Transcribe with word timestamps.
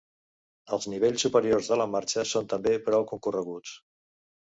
Els 0.77 0.87
nivells 0.93 1.27
superiors 1.27 1.71
de 1.73 1.79
la 1.83 1.89
marxa 1.99 2.27
són 2.33 2.51
també 2.57 2.77
prou 2.91 3.09
concorreguts. 3.15 3.81